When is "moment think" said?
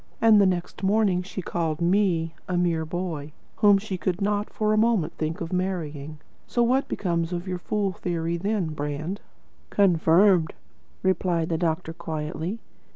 4.75-5.41